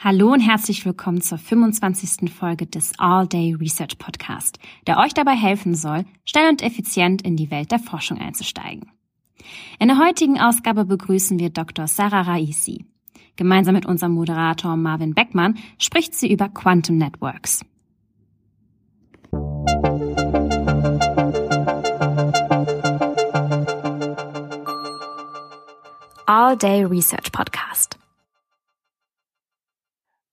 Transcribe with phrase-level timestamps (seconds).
[0.00, 2.32] Hallo und herzlich willkommen zur 25.
[2.32, 7.34] Folge des All Day Research Podcast, der euch dabei helfen soll, schnell und effizient in
[7.34, 8.92] die Welt der Forschung einzusteigen.
[9.80, 11.88] In der heutigen Ausgabe begrüßen wir Dr.
[11.88, 12.84] Sarah Raisi.
[13.34, 17.64] Gemeinsam mit unserem Moderator Marvin Beckmann spricht sie über Quantum Networks.
[26.26, 27.97] All Day Research Podcast.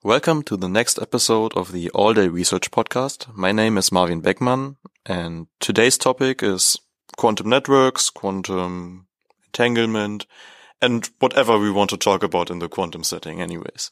[0.06, 3.36] Welcome to the next episode of the All Day Research Podcast.
[3.36, 6.78] My name is Marvin Beckmann, and today's topic is
[7.18, 9.08] quantum networks, quantum
[9.48, 10.28] entanglement,
[10.80, 13.90] and whatever we want to talk about in the quantum setting anyways.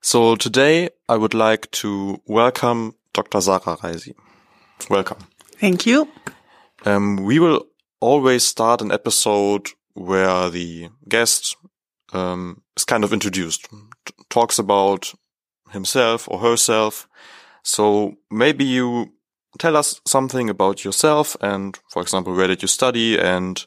[0.00, 3.42] So today I would like to welcome Dr.
[3.42, 4.14] Zahra Raissi.
[4.88, 5.18] Welcome.
[5.60, 6.08] Thank you.
[6.86, 7.66] Um, we will
[8.00, 11.54] always start an episode where the guest
[12.14, 13.68] um, is kind of introduced,
[14.30, 15.12] talks about
[15.74, 17.06] himself or herself.
[17.62, 19.12] So maybe you
[19.58, 23.64] tell us something about yourself and, for example, where did you study and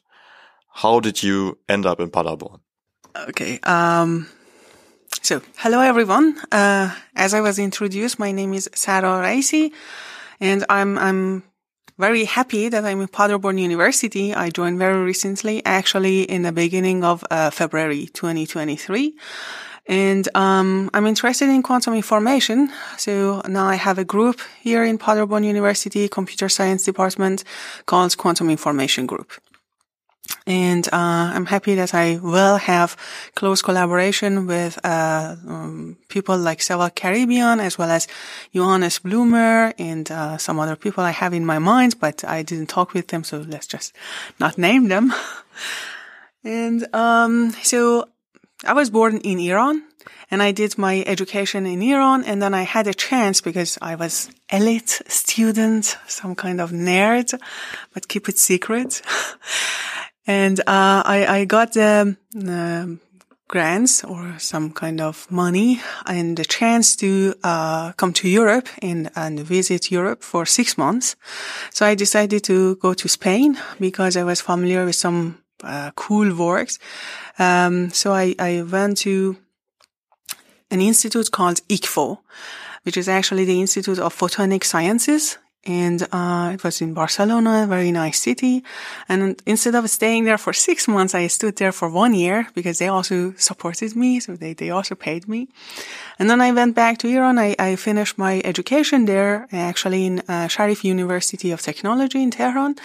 [0.73, 2.59] how did you end up in Paderborn?
[3.29, 3.59] Okay.
[3.63, 4.27] Um,
[5.21, 6.37] so hello everyone.
[6.51, 9.71] Uh, as I was introduced, my name is Zahra Raissi
[10.39, 11.43] and I'm, I'm
[11.97, 14.33] very happy that I'm in Paderborn University.
[14.33, 19.15] I joined very recently, actually in the beginning of uh, February 2023.
[19.87, 22.69] And um, I'm interested in quantum information.
[22.97, 27.43] So now I have a group here in Paderborn University Computer Science Department
[27.85, 29.31] called Quantum Information Group.
[30.45, 32.97] And uh, I'm happy that I will have
[33.35, 38.07] close collaboration with uh, um, people like Sevag Gharibian as well as
[38.53, 42.67] Johannes Blömer and uh, some other people I have in my mind, but I didn't
[42.67, 43.93] talk with them, so let's just
[44.39, 45.13] not name them.
[46.43, 48.09] and um, so
[48.65, 49.83] I was born in Iran
[50.31, 53.95] and I did my education in Iran and then I had a chance because I
[53.95, 57.39] was elite student, some kind of nerd,
[57.93, 59.01] but keep it secret.
[60.27, 62.17] and, uh, I, I got the,
[62.47, 62.87] uh,
[63.47, 69.11] grants or some kind of money and the chance to, uh, come to Europe and,
[69.15, 71.15] and visit Europe for six months.
[71.71, 76.35] So I decided to go to Spain because I was familiar with some uh, cool
[76.35, 76.79] works.
[77.39, 79.37] Um, so I, I went to
[80.69, 82.19] an institute called ICFO,
[82.83, 85.37] which is actually the Institute of Photonic Sciences.
[85.67, 88.63] And uh, it was in Barcelona, a very nice city.
[89.09, 92.79] And instead of staying there for six months, I stood there for one year because
[92.79, 94.21] they also supported me.
[94.21, 95.49] So they, they also paid me.
[96.19, 97.37] And then I went back to Iran.
[97.37, 102.75] I, I finished my education there, actually in uh, Sharif University of Technology in Tehran.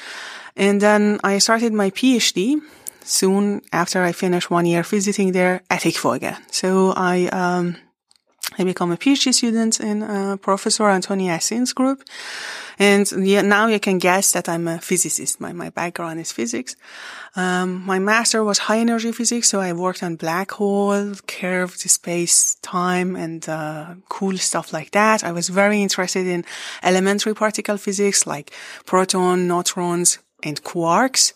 [0.57, 2.61] And then I started my PhD
[3.05, 6.37] soon after I finished one year visiting there at ICFO again.
[6.51, 7.77] So I, um,
[8.59, 12.03] I become a PhD student in uh, Professor Antonio Acín's group.
[12.79, 15.41] And yeah, now you can guess that I'm a physicist.
[15.41, 16.75] My, my background is physics.
[17.37, 19.49] Um, my master was high energy physics.
[19.49, 25.23] So I worked on black hole, curved space, time and, uh, cool stuff like that.
[25.25, 26.45] I was very interested in
[26.83, 28.53] elementary particle physics like
[28.87, 31.35] proton, neutrons, and quarks.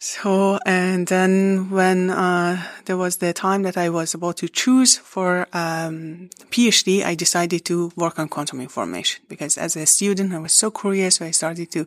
[0.00, 4.96] So, and then when, uh, there was the time that I was about to choose
[4.96, 10.38] for, um, PhD, I decided to work on quantum information because as a student, I
[10.38, 11.16] was so curious.
[11.16, 11.84] So I started to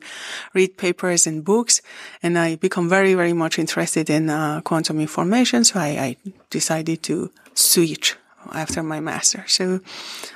[0.53, 1.81] read papers and books
[2.21, 5.63] and I become very, very much interested in, uh, quantum information.
[5.63, 6.17] So I, I
[6.49, 8.17] decided to switch
[8.51, 9.45] after my master.
[9.47, 9.79] So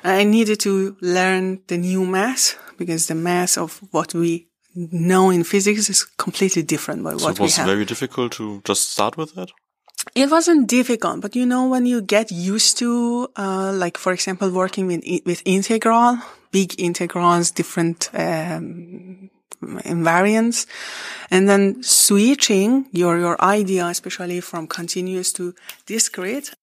[0.01, 5.43] I needed to learn the new math because the math of what we know in
[5.43, 7.67] physics is completely different by so what it was we have.
[7.67, 9.51] very difficult to just start with that?
[10.13, 14.51] It wasn't difficult, but you know, when you get used to, uh, like, for example,
[14.51, 16.19] working with, with integral,
[16.51, 19.29] big integrals, different, um,
[19.61, 20.67] invariants,
[21.31, 25.55] and then switching your, your idea, especially from continuous to
[25.87, 26.53] discrete,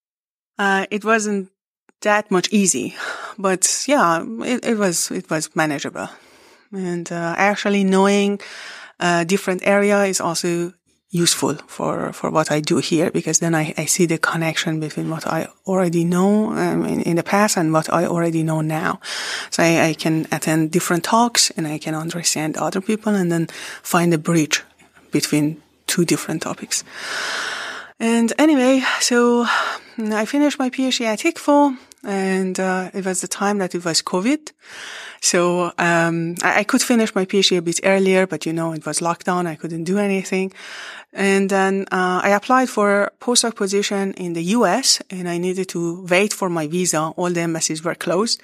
[0.59, 1.51] uh, it wasn't
[2.03, 2.95] that much easy,
[3.39, 6.09] but yeah, it, it was, it was manageable.
[6.73, 8.41] And uh, actually knowing
[8.99, 10.73] a different area is also
[11.13, 15.11] useful for, for what I do here because then I, I see the connection between
[15.11, 18.99] what I already know um, in, in, the past and what I already know now.
[19.51, 23.49] So I, I can attend different talks and I can understand other people and then
[23.83, 24.65] find a bridge
[25.11, 26.83] between two different topics.
[28.01, 29.45] And anyway, so
[29.99, 34.03] I finished my PhD at ICFO and uh, it was the time that it was
[34.03, 34.53] COVID.
[35.21, 38.85] So um, I, I, could finish my PhD a bit earlier, but you know it
[38.85, 39.47] was lockdown.
[39.47, 40.53] I couldn't do anything,
[41.13, 45.01] and then uh, I applied for a postdoc position in the U.S.
[45.11, 47.13] and I needed to wait for my visa.
[47.17, 48.43] All the embassies were closed.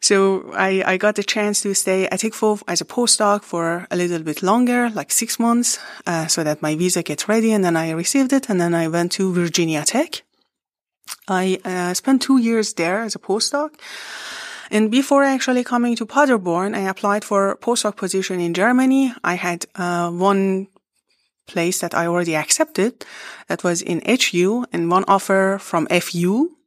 [0.00, 3.96] So I, I got the chance to stay at ICFO as a postdoc for a
[3.96, 7.52] little bit longer, like six months, uh, so that my visa gets ready.
[7.52, 8.48] And then I received it.
[8.48, 10.22] And then I went to Virginia Tech.
[11.28, 13.70] I uh, spent two years there as a postdoc.
[14.70, 19.14] And before actually coming to Paderborn, I applied for a postdoc position in Germany.
[19.24, 20.68] I had uh, one
[21.46, 23.06] place that I already accepted
[23.48, 26.57] that was in HU and one offer from FU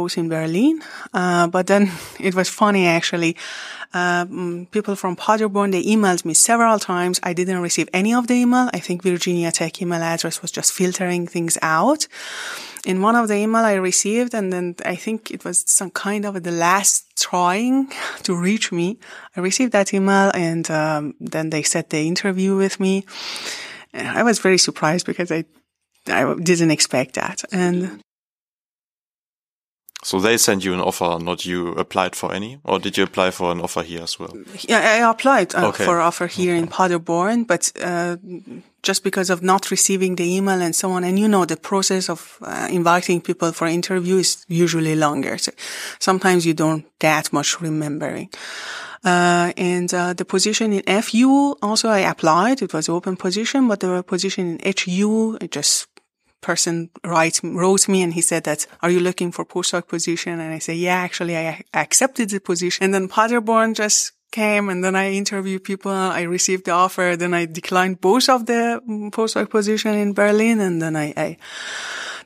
[0.00, 0.82] both in Berlin.
[1.12, 1.82] Uh, but then
[2.28, 3.36] it was funny actually.
[3.92, 7.18] Um, people from Paderborn, they emailed me several times.
[7.22, 8.66] I didn't receive any of the email.
[8.72, 12.06] I think Virginia Tech email address was just filtering things out.
[12.86, 16.24] In one of the email I received, and then I think it was some kind
[16.24, 17.90] of the last trying
[18.26, 18.98] to reach me.
[19.36, 23.04] I received that email and um, then they set the interview with me.
[23.92, 25.44] I was very surprised because I
[26.06, 27.44] I didn't expect that.
[27.52, 28.02] And
[30.02, 33.30] so they sent you an offer, not you applied for any, or did you apply
[33.30, 34.32] for an offer here as well?
[34.66, 35.84] Yeah, I applied uh, okay.
[35.84, 36.58] for offer here okay.
[36.58, 38.16] in Paderborn, but uh,
[38.82, 42.08] just because of not receiving the email and so on, and you know the process
[42.08, 45.36] of uh, inviting people for interview is usually longer.
[45.36, 45.52] So
[45.98, 48.30] sometimes you don't that much remembering.
[49.02, 52.60] Uh, and uh, the position in FU also I applied.
[52.60, 55.88] It was open position, but the position in HU it just
[56.40, 60.40] person write, wrote me and he said that, are you looking for postdoc position?
[60.40, 62.84] And I say, yeah, actually I accepted the position.
[62.84, 65.92] And then Paderborn just came and then I interviewed people.
[65.92, 67.16] I received the offer.
[67.16, 68.80] Then I declined both of the
[69.12, 70.60] postdoc position in Berlin.
[70.60, 71.36] And then I, I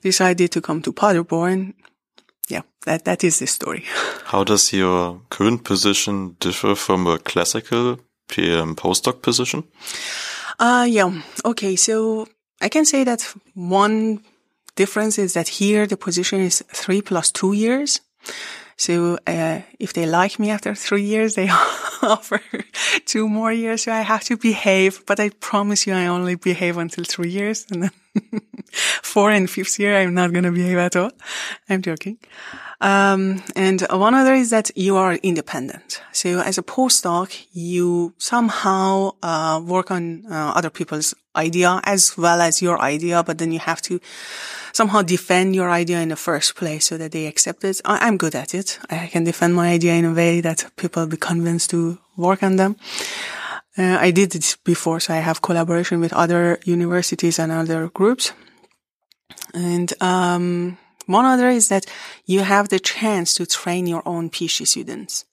[0.03, 1.75] decided to come to Paderborn.
[2.49, 3.85] Yeah, that, that is the story.
[4.25, 9.65] How does your current position differ from a classical PM postdoc position?
[10.59, 11.11] Uh, yeah.
[11.45, 11.77] Okay.
[11.77, 12.27] So
[12.65, 14.21] I can say that one
[14.75, 18.01] difference is that here the position is three plus two years.
[18.77, 21.49] So uh, if they like me after three years, they
[22.03, 22.41] offer
[23.05, 23.83] two more years.
[23.83, 27.67] So I have to behave, but I promise you, I only behave until three years,
[27.71, 27.91] and then
[29.03, 31.11] four and fifth year, I'm not going to behave at all.
[31.69, 32.19] I'm joking.
[32.81, 36.03] Um, and one other is that you are independent.
[36.13, 42.41] So as a postdoc, you somehow uh, work on uh, other people's idea as well
[42.41, 44.01] as your idea, but then you have to
[44.73, 47.81] somehow defend your idea in the first place so that they accept it.
[47.85, 48.79] I- am good at it.
[48.91, 52.57] I can defend my idea in a way that people be convinced to work on
[52.57, 52.77] them.
[53.77, 58.33] Uh, I did it before, so I have collaboration with other universities and other groups.
[59.53, 61.87] And um, one other is that
[62.27, 65.25] you have the chance to train your own PhD students.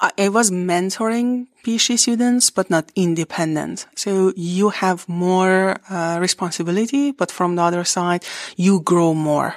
[0.00, 3.86] I, I was mentoring PhD students, but not independent.
[3.96, 8.24] So you have more uh, responsibility, but from the other side,
[8.56, 9.56] you grow more.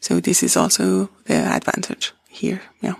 [0.00, 2.62] So this is also the advantage here.
[2.80, 2.94] Yeah.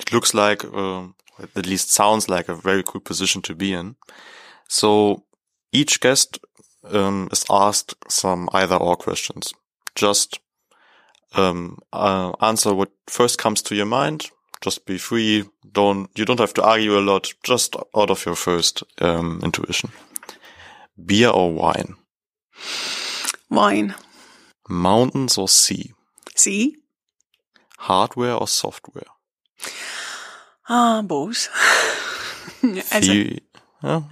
[0.00, 1.08] It looks like, uh,
[1.56, 3.96] at least sounds like a very cool position to be in.
[4.68, 5.24] So
[5.72, 6.38] each guest
[6.90, 9.54] um, is asked some either or questions.
[9.94, 10.40] Just
[11.34, 14.30] um, uh, answer what first comes to your mind.
[14.60, 15.44] Just be free.
[15.72, 17.32] Don't you don't have to argue a lot.
[17.42, 19.90] Just out of your first um, intuition.
[21.04, 21.96] Beer or wine?
[23.50, 23.94] Wine.
[24.68, 25.92] Mountains or sea?
[26.34, 26.76] Sea.
[27.78, 29.04] Hardware or software?
[30.68, 31.48] Ah, uh, both.
[32.62, 33.42] The,
[33.82, 34.02] yeah.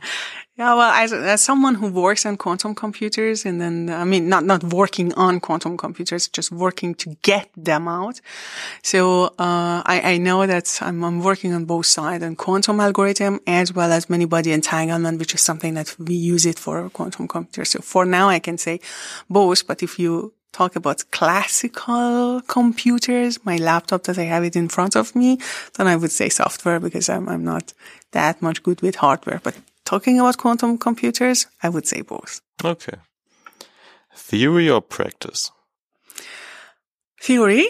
[0.59, 4.45] Yeah, well, as, as someone who works on quantum computers and then, I mean, not,
[4.45, 8.21] not working on quantum computers, just working to get them out.
[8.83, 13.41] So, uh, I, I know that I'm, I'm working on both sides on quantum algorithm
[13.47, 17.29] as well as many body entanglement, which is something that we use it for quantum
[17.29, 17.71] computers.
[17.71, 18.81] So for now, I can say
[19.31, 24.69] both, but if you talk about classical computers, my laptop that I have it in
[24.69, 25.39] front of me,
[25.79, 27.73] then I would say software because I'm, I'm not
[28.11, 29.55] that much good with hardware, but
[29.85, 32.41] talking about quantum computers, I would say both.
[32.65, 32.97] Okay.
[34.15, 35.51] Theory or practice?
[37.21, 37.69] Theory.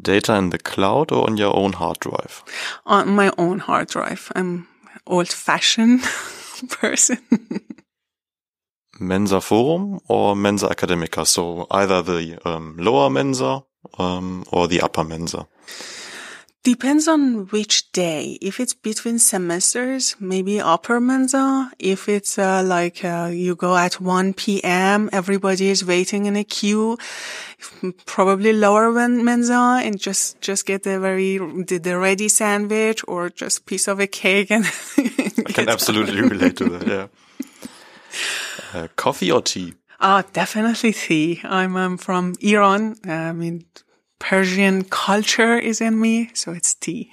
[0.00, 2.44] Data in the cloud or on your own hard drive?
[2.84, 4.30] On my own hard drive.
[4.34, 4.68] I'm
[5.06, 6.02] old fashioned
[6.68, 7.18] person.
[9.00, 11.26] Mensa Forum or Mensa Academica?
[11.26, 13.62] So either the um, lower Mensa
[13.98, 15.46] um, or the upper Mensa?
[16.66, 18.38] Depends on which day.
[18.42, 21.70] If it's between semesters, maybe upper Mensa.
[21.78, 26.42] If it's uh, like uh, you go at 1 p.m., everybody is waiting in a
[26.42, 26.98] queue,
[28.04, 33.66] probably lower Mensa and just just get the very the, the ready sandwich or just
[33.66, 34.50] piece of a cake.
[34.50, 34.64] And
[35.46, 36.84] I can absolutely relate to that.
[36.88, 37.06] Yeah.
[38.74, 39.74] Uh, coffee or tea?
[40.00, 41.40] Ah, definitely tea.
[41.44, 42.96] I'm, I'm from Iran.
[43.04, 43.66] I mean,
[44.18, 47.12] Persian culture is in me, so it's T.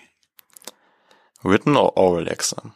[1.44, 2.74] Written or oral exam?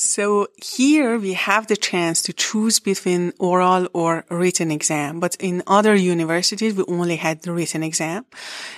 [0.00, 5.62] So here we have the chance to choose between oral or written exam, but in
[5.66, 8.24] other universities we only had the written exam.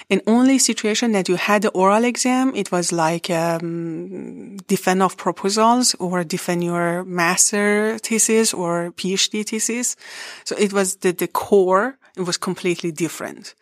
[0.08, 5.16] In only situation that you had the oral exam, it was like um, defend of
[5.16, 9.94] proposals or defend your master thesis or PhD thesis.
[10.42, 13.54] So it was the, the core it was completely different.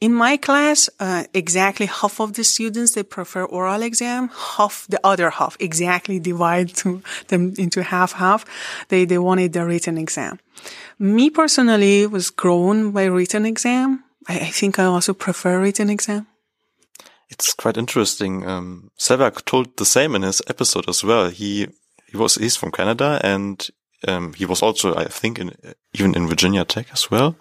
[0.00, 4.30] In my class, uh, exactly half of the students, they prefer oral exam.
[4.56, 8.44] Half, the other half, exactly divide to them into half half.
[8.88, 10.38] They, they wanted the written exam.
[10.98, 14.04] Me personally was grown by written exam.
[14.28, 16.28] I, I think I also prefer written exam.
[17.28, 18.46] It's quite interesting.
[18.46, 21.28] Um, Sevag told the same in his episode as well.
[21.28, 21.66] He,
[22.08, 23.66] he was, he's from Canada and,
[24.06, 25.56] um, he was also, I think, in,
[25.92, 27.34] even in Virginia Tech as well.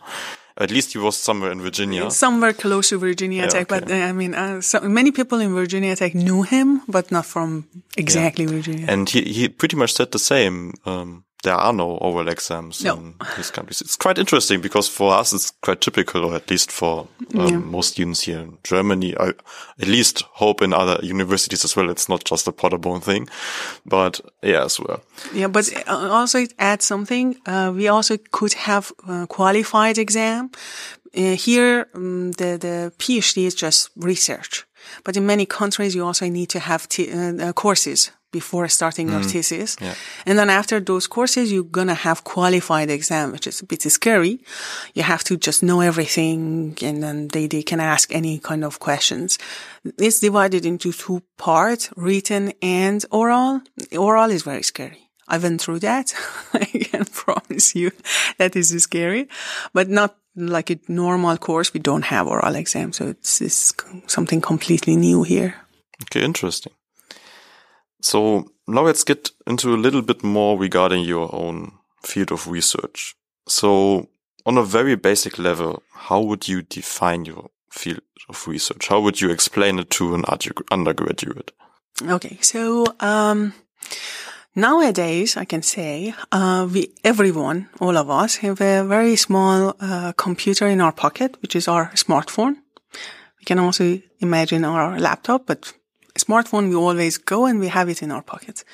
[0.57, 2.09] At least he was somewhere in Virginia.
[2.09, 3.79] Somewhere close to Virginia yeah, Tech, okay.
[3.81, 7.25] but uh, I mean, uh, so many people in Virginia Tech knew him, but not
[7.25, 8.51] from exactly yeah.
[8.51, 8.85] Virginia.
[8.87, 10.73] And he he pretty much said the same.
[10.85, 12.95] Um, there are no oral exams no.
[12.95, 13.79] in these countries.
[13.79, 17.57] It's quite interesting because for us it's quite typical, or at least for um, yeah.
[17.57, 19.15] most students here in Germany.
[19.17, 19.29] I
[19.79, 21.89] at least hope in other universities as well.
[21.89, 23.29] It's not just a Paderborn thing,
[23.85, 25.01] but yeah, as well.
[25.33, 27.37] Yeah, but uh, also it adds something.
[27.45, 30.49] Uh, we also could have a qualified exam.
[31.15, 34.65] Uh, here, um, the the PhD is just research,
[35.03, 39.31] but in many countries you also need to have uh, courses before starting your mm.
[39.31, 39.77] thesis.
[39.79, 39.95] Yeah.
[40.27, 43.81] And then after those courses, you're going to have qualified exam, which is a bit
[43.99, 44.35] scary.
[44.93, 48.79] You have to just know everything and then they, they can ask any kind of
[48.79, 49.39] questions.
[50.05, 53.61] It's divided into two parts, written and oral.
[54.07, 55.01] Oral is very scary.
[55.33, 56.13] I went through that.
[56.53, 57.91] I can promise you
[58.37, 59.29] that is scary,
[59.73, 61.73] but not like a normal course.
[61.73, 62.91] We don't have oral exam.
[62.91, 63.73] So it's, it's
[64.07, 65.55] something completely new here.
[66.03, 66.23] Okay.
[66.25, 66.73] Interesting.
[68.01, 71.71] So now let's get into a little bit more regarding your own
[72.03, 73.15] field of research.
[73.47, 74.09] So
[74.45, 78.87] on a very basic level, how would you define your field of research?
[78.87, 80.23] How would you explain it to an
[80.71, 81.51] undergraduate?
[82.01, 82.37] Okay.
[82.41, 83.53] So, um,
[84.57, 90.13] Nowadays, I can say, uh, we, everyone, all of us have a very small, uh,
[90.13, 92.55] computer in our pocket, which is our smartphone.
[93.39, 95.73] We can also imagine our laptop, but
[96.17, 98.65] smartphone, we always go and we have it in our pockets.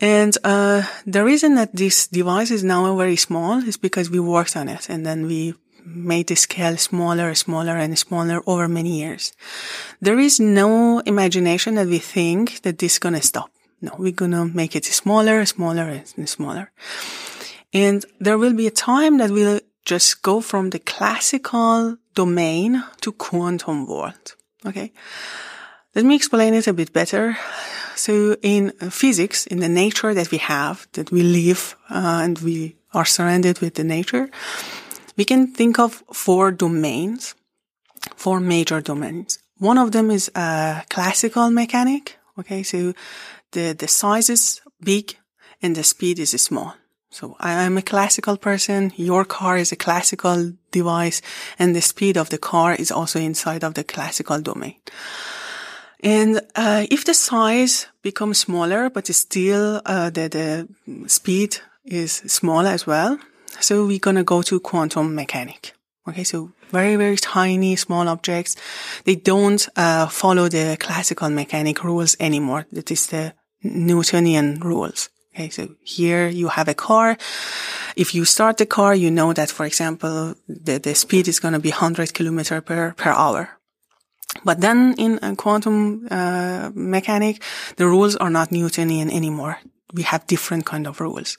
[0.00, 4.56] And uh, the reason that this device is now very small is because we worked
[4.56, 9.32] on it and then we made the scale smaller, smaller, and smaller over many years.
[10.00, 13.50] There is no imagination that we think that this is gonna stop.
[13.80, 16.70] No, we're gonna make it smaller, smaller, and smaller.
[17.72, 23.12] And there will be a time that we'll just go from the classical domain to
[23.12, 24.36] quantum world.
[24.66, 24.92] Okay.
[25.98, 27.36] Let me explain it a bit better.
[27.96, 32.76] So in physics, in the nature that we have, that we live uh, and we
[32.94, 34.30] are surrounded with the nature,
[35.16, 37.34] we can think of four domains,
[38.14, 39.40] four major domains.
[39.58, 40.30] One of them is
[40.88, 42.16] classical mechanic.
[42.38, 42.94] Okay, so
[43.50, 45.16] the the size is big
[45.60, 46.74] and the speed is small.
[47.10, 48.92] So I am a classical person.
[48.94, 51.22] Your car is a classical device,
[51.58, 54.76] and the speed of the car is also inside of the classical domain.
[56.00, 62.66] And uh, if the size becomes smaller, but still uh, the, the speed is small
[62.66, 63.18] as well,
[63.60, 65.74] so we're gonna go to quantum mechanic.
[66.06, 68.56] Okay, so very very tiny small objects,
[69.04, 72.66] they don't uh, follow the classical mechanic rules anymore.
[72.72, 75.10] That is the Newtonian rules.
[75.34, 77.16] Okay, so here you have a car.
[77.96, 81.54] If you start the car, you know that, for example, the, the speed is going
[81.54, 83.57] to be 100 kilometer per, per hour.
[84.44, 87.42] But then in quantum uh, mechanic,
[87.76, 89.58] the rules are not Newtonian anymore.
[89.94, 91.36] We have different kind of rules,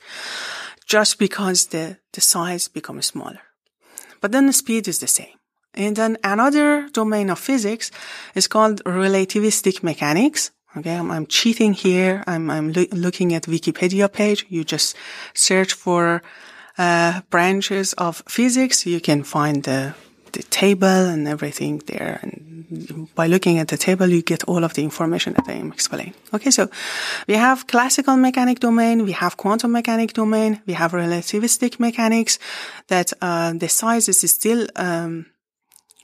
[0.85, 3.41] just because the the size becomes smaller.
[4.21, 5.37] But then the speed is the same.
[5.73, 7.91] And then another domain of physics
[8.33, 10.51] is called relativistic mechanics.
[10.77, 12.23] Okay, I'm, I'm cheating here.
[12.27, 14.45] I'm I'm lo- looking at Wikipedia page.
[14.49, 14.95] You just
[15.33, 16.21] search for
[16.77, 18.85] uh, branches of physics.
[18.85, 19.93] You can find the
[20.33, 22.19] the table and everything there.
[22.21, 25.71] And by looking at the table, you get all of the information that I am
[25.71, 26.13] explaining.
[26.33, 26.51] Okay.
[26.51, 26.69] So
[27.27, 29.05] we have classical mechanic domain.
[29.05, 30.61] We have quantum mechanic domain.
[30.65, 32.39] We have relativistic mechanics
[32.87, 35.25] that, uh, the size is still, um,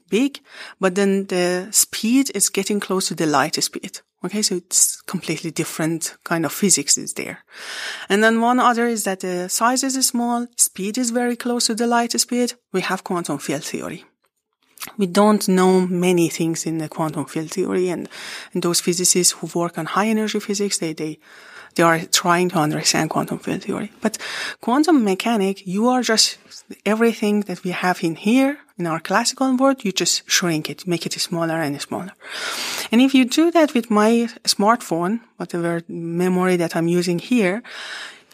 [0.10, 0.40] big,
[0.80, 4.02] but then the speed is getting close to the light speed.
[4.24, 7.44] Okay, so it's completely different kind of physics is there.
[8.10, 11.76] And then one other is that the size is small, speed is very close to
[11.76, 12.54] the light speed.
[12.74, 14.04] We have quantum field theory.
[14.98, 18.08] We don't know many things in the quantum field theory and,
[18.54, 21.20] and those physicists who work on high energy physics, they, they,
[21.76, 23.92] they are trying to understand quantum field theory.
[24.02, 24.18] But
[24.62, 26.38] quantum mechanic, you are just
[26.86, 31.06] everything that we have in here in our classical world, you just shrink it, make
[31.06, 32.12] it smaller and smaller.
[32.92, 37.64] And if you do that with my smartphone, whatever memory that I'm using here,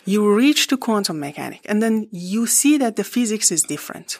[0.06, 4.20] you reach to quantum mechanic and then you see that the physics is different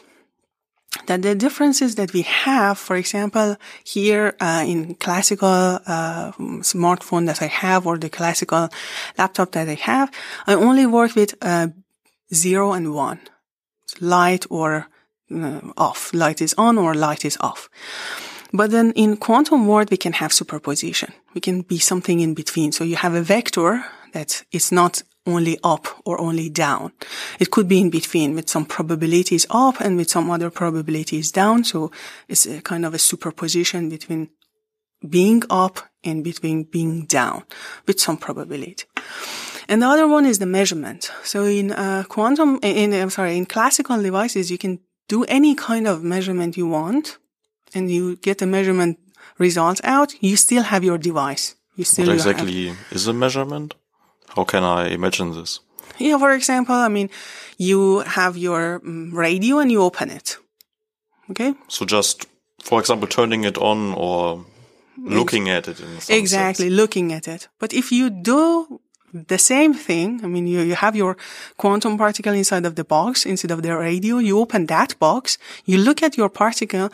[1.06, 6.32] that the differences that we have, for example, here uh, in classical uh,
[6.62, 8.68] smartphone that I have or the classical
[9.18, 10.10] laptop that I have,
[10.46, 11.68] I only work with uh,
[12.34, 13.20] zero and one,
[14.00, 14.86] light or
[15.34, 17.68] uh, off, light is on or light is off.
[18.52, 21.12] But then in quantum world, we can have superposition.
[21.34, 22.72] We can be something in between.
[22.72, 26.92] So you have a vector that is not only up or only down.
[27.38, 31.64] It could be in between with some probabilities up and with some other probabilities down.
[31.64, 31.90] So
[32.28, 34.30] it's a kind of a superposition between
[35.08, 37.44] being up and between being down
[37.86, 38.84] with some probability.
[39.68, 41.10] And the other one is the measurement.
[41.22, 45.86] So in uh, quantum, in I'm sorry, in classical devices, you can do any kind
[45.86, 47.18] of measurement you want,
[47.74, 48.98] and you get the measurement
[49.38, 50.14] results out.
[50.22, 51.54] You still have your device.
[51.76, 53.74] You still what exactly have, is a measurement?
[54.34, 55.60] How can I imagine this?
[55.98, 57.10] Yeah, for example, I mean,
[57.58, 60.38] you have your mm, radio and you open it.
[61.30, 61.54] Okay.
[61.68, 62.26] So just,
[62.62, 64.44] for example, turning it on or
[64.98, 66.76] looking at it in exactly sense.
[66.76, 67.48] looking at it.
[67.58, 68.80] But if you do
[69.12, 71.16] the same thing, I mean, you, you have your
[71.58, 74.18] quantum particle inside of the box instead of the radio.
[74.18, 76.90] You open that box, you look at your particle,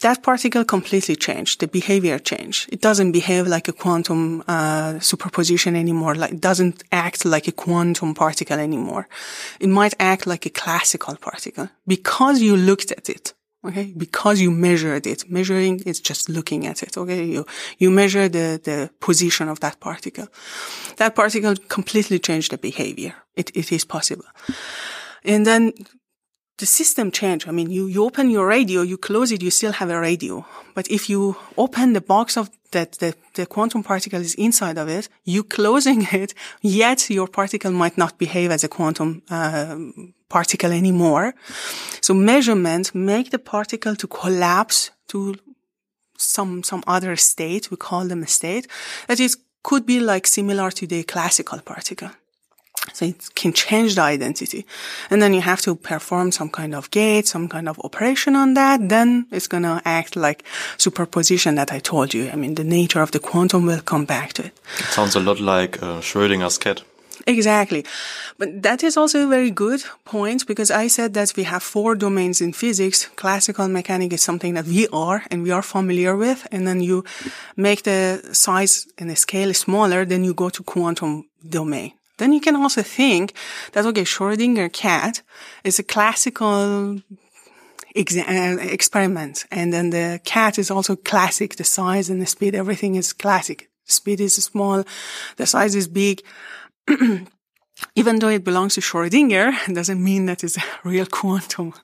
[0.00, 1.60] that particle completely changed.
[1.60, 2.68] The behavior changed.
[2.72, 6.14] It doesn't behave like a quantum uh, superposition anymore.
[6.14, 9.06] Like doesn't act like a quantum particle anymore.
[9.60, 13.34] It might act like a classical particle because you looked at it.
[13.66, 13.92] Okay.
[13.96, 15.28] Because you measured it.
[15.28, 16.96] Measuring is just looking at it.
[16.96, 17.24] Okay.
[17.24, 17.46] You,
[17.78, 20.28] you measure the, the position of that particle.
[20.96, 23.14] That particle completely changed the behavior.
[23.34, 24.26] It, it is possible.
[25.24, 25.72] And then
[26.58, 27.48] the system changed.
[27.48, 30.46] I mean, you, you open your radio, you close it, you still have a radio.
[30.74, 34.88] But if you open the box of that, the, the quantum particle is inside of
[34.88, 39.76] it, you closing it, yet your particle might not behave as a quantum, uh,
[40.28, 41.34] particle anymore.
[42.00, 45.36] So measurements make the particle to collapse to
[46.18, 47.70] some, some other state.
[47.70, 48.66] We call them a state
[49.06, 52.10] that is, could be like similar to the classical particle.
[52.92, 54.64] So it can change the identity.
[55.10, 58.54] And then you have to perform some kind of gate, some kind of operation on
[58.54, 58.88] that.
[58.88, 60.44] Then it's going to act like
[60.76, 62.30] superposition that I told you.
[62.30, 64.52] I mean, the nature of the quantum will come back to it.
[64.78, 66.82] It sounds a lot like uh, Schrödinger's cat.
[67.28, 67.84] Exactly.
[68.38, 71.96] But that is also a very good point because I said that we have four
[71.96, 73.06] domains in physics.
[73.16, 76.46] Classical mechanics is something that we are and we are familiar with.
[76.52, 77.04] And then you
[77.56, 81.92] make the size and the scale smaller, then you go to quantum domain.
[82.18, 83.34] Then you can also think
[83.72, 85.22] that, okay, Schrodinger cat
[85.64, 87.00] is a classical
[87.96, 89.46] uh, experiment.
[89.50, 91.56] And then the cat is also classic.
[91.56, 93.68] The size and the speed, everything is classic.
[93.84, 94.84] Speed is small.
[95.36, 96.22] The size is big.
[97.94, 101.74] Even though it belongs to Schrodinger, doesn't mean that it's a real quantum.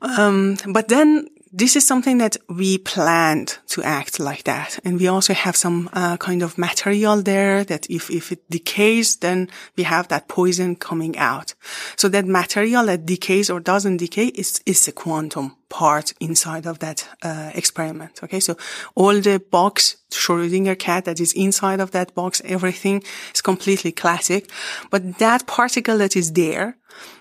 [0.00, 4.78] Um, but then this is something that we planned to act like that.
[4.84, 9.16] And we also have some uh, kind of material there that if, if it decays,
[9.16, 11.54] then we have that poison coming out.
[11.96, 16.78] So that material that decays or doesn't decay is, is a quantum part inside of
[16.78, 18.20] that uh, experiment.
[18.22, 18.40] Okay.
[18.40, 18.56] So
[18.94, 23.02] all the box Schrodinger cat that is inside of that box, everything
[23.34, 24.50] is completely classic.
[24.90, 26.76] But that particle that is there,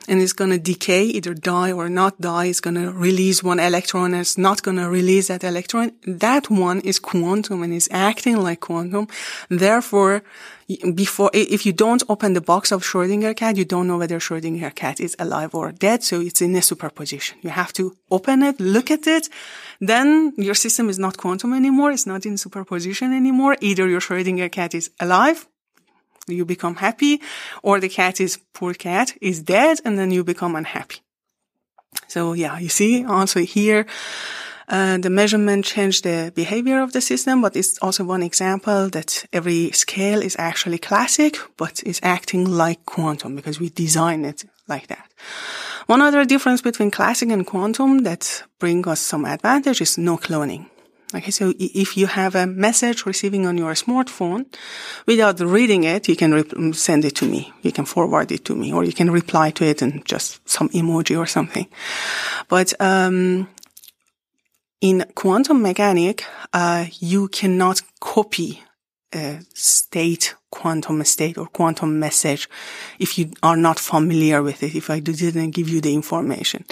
[0.08, 2.46] and is going to decay, either die or not die.
[2.46, 5.92] is going to release one electron it's not going to release that electron.
[6.06, 9.08] That one is quantum and is acting like quantum.
[9.50, 10.24] Therefore,
[10.94, 14.76] before, if you don't open the box of Schrodinger cat, you don't know whether Schrodinger
[14.76, 16.04] cat is alive or dead.
[16.04, 17.38] So it's in a superposition.
[17.42, 19.30] You have to open it, look at it.
[19.80, 21.92] Then your system is not quantum anymore.
[21.92, 23.56] It's not in superposition anymore.
[23.62, 25.48] Either your Schrodinger cat is alive
[26.28, 27.22] you become happy,
[27.64, 30.98] or the cat is poor cat is dead, and then you become unhappy.
[32.08, 33.86] So yeah, you see also here,
[34.68, 39.26] uh, the measurement changed the behavior of the system, but it's also one example that
[39.32, 44.88] every scale is actually classic, but is acting like quantum because we design it like
[44.88, 45.10] that.
[45.88, 50.66] One other difference between classic and quantum that bring us some advantage is no cloning.
[51.16, 54.46] Okay, so if you have a message receiving on your smartphone,
[55.06, 57.54] without reading it, you can re- send it to me.
[57.62, 60.68] You can forward it to me, or you can reply to it and just some
[60.70, 61.68] emoji or something.
[62.50, 63.48] But um,
[64.82, 68.62] in quantum mechanic, uh, you cannot copy
[69.14, 72.50] a state, quantum state or quantum message
[73.00, 76.66] if you are not familiar with it, if I didn't give you the information.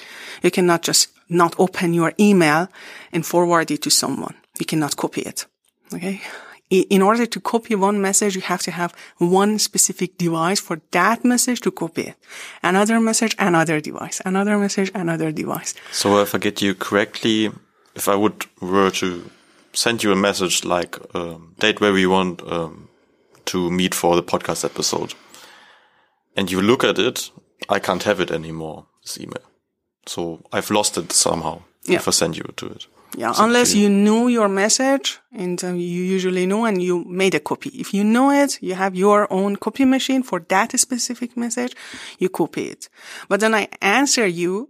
[0.43, 2.67] You cannot just not open your email
[3.11, 4.35] and forward it to someone.
[4.59, 5.45] You cannot copy it.
[5.93, 6.21] Okay.
[6.69, 11.23] In order to copy one message, you have to have one specific device for that
[11.23, 12.15] message to copy it.
[12.63, 14.19] Another message, another device.
[14.25, 15.75] Another message, another device.
[15.91, 17.51] So if I get you correctly,
[17.95, 19.29] if I would were to
[19.73, 22.89] send you a message like um, date where we want um,
[23.45, 25.13] to meet for the podcast episode,
[26.36, 27.31] and you look at it,
[27.69, 28.86] I can't have it anymore.
[29.03, 29.43] This email.
[30.05, 31.95] So I've lost it somehow yeah.
[31.95, 32.88] if I send you to it.
[33.17, 37.39] Yeah, unless you know your message and uh, you usually know and you made a
[37.39, 37.69] copy.
[37.69, 41.75] If you know it, you have your own copy machine for that specific message,
[42.19, 42.89] you copy it.
[43.29, 44.69] But then I answer you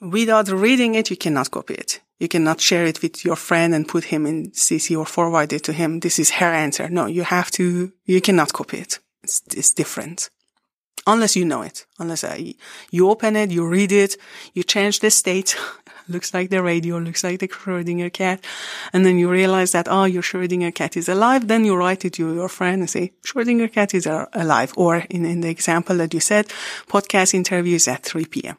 [0.00, 2.00] without reading it, you cannot copy it.
[2.22, 5.64] You cannot share it with your friend and put him in CC or forward it
[5.64, 6.00] to him.
[6.00, 6.88] This is her answer.
[6.88, 9.00] No, you have to, you cannot copy it.
[9.24, 10.30] It's, it's different
[11.06, 12.38] unless you know it, unless uh,
[12.92, 14.16] you open it, you read it,
[14.54, 15.56] you change the state.
[16.08, 18.44] looks like the radio, looks like the Schrödinger cat.
[18.92, 21.48] And then you realize that, oh, your Schrödinger cat is alive.
[21.48, 24.72] Then you write it to your friend and say, Schrödinger cat is alive.
[24.76, 26.48] Or in, in the example that you said,
[26.88, 28.56] podcast interviews at 3 p.m.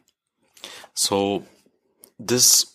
[0.94, 1.44] So
[2.18, 2.73] this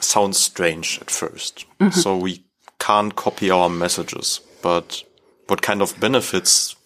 [0.00, 2.00] sounds strange at 1st mm -hmm.
[2.02, 2.44] So we
[2.78, 5.04] can't copy our messages, but
[5.46, 6.76] what kind of benefits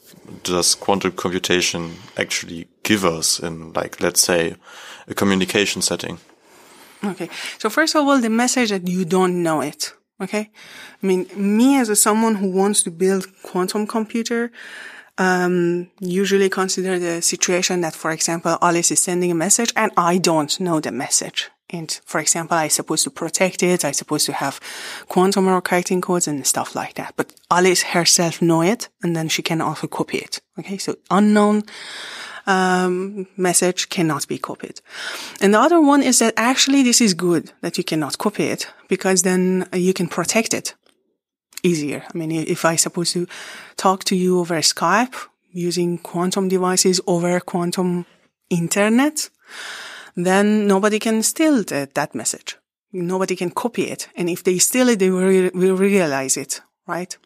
[0.42, 4.57] does quantum computation actually give us in like, let's say,
[5.09, 6.18] a communication setting?
[7.05, 7.29] Okay.
[7.59, 9.94] So first of all, the message that you don't know it.
[10.20, 10.51] Okay.
[11.03, 14.53] I mean, me as a someone who wants to build quantum computer,
[15.18, 20.18] um, usually consider the situation that, for example, Alice is sending a message and I
[20.18, 21.51] don't know the message.
[21.72, 23.85] And for example, I supposed to protect it.
[23.85, 24.61] I supposed to have
[25.08, 27.14] quantum writing codes and stuff like that.
[27.16, 30.40] But Alice herself know it and then she can also copy it.
[30.58, 30.78] Okay.
[30.78, 31.62] So unknown,
[32.46, 34.80] um, message cannot be copied.
[35.40, 38.68] And the other one is that actually this is good that you cannot copy it
[38.88, 40.74] because then you can protect it
[41.62, 42.04] easier.
[42.12, 43.26] I mean, if I supposed to
[43.76, 45.14] talk to you over Skype
[45.52, 48.04] using quantum devices over quantum
[48.50, 49.30] internet,
[50.16, 52.57] then nobody can steal the, that message.
[52.92, 54.09] Nobody can copy it.
[54.16, 57.16] And if they steal it, they will, will realize it, right?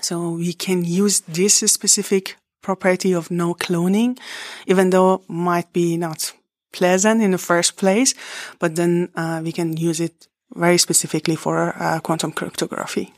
[0.00, 4.18] So we can use this specific property of no cloning,
[4.66, 6.32] even though might be not
[6.72, 8.14] pleasant in the first place,
[8.58, 13.12] but then uh, we can use it very specifically for uh, quantum cryptography.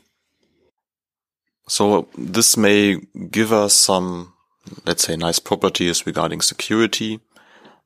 [1.67, 2.97] So this may
[3.29, 4.33] give us some,
[4.85, 7.19] let's say, nice properties regarding security,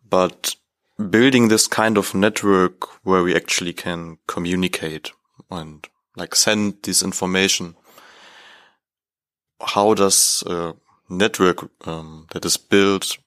[0.10, 0.56] but
[0.98, 5.12] building this kind of network where we actually can communicate
[5.50, 7.76] and like send this information,
[9.62, 10.74] how does a
[11.10, 13.18] network um, that is built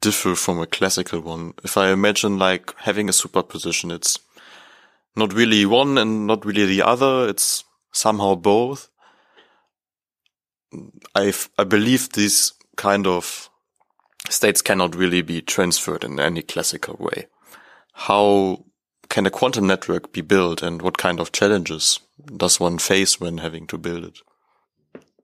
[0.00, 1.54] differ from a classical one?
[1.62, 4.18] If I imagine like having a superposition, it's
[5.14, 7.28] not really one and not really the other.
[7.28, 8.88] It's somehow both.
[11.14, 13.50] I I believe these kind of
[14.28, 17.26] states cannot really be transferred in any classical way.
[17.92, 18.64] How
[19.08, 22.00] can a quantum network be built and what kind of challenges
[22.36, 24.18] does one face when having to build it?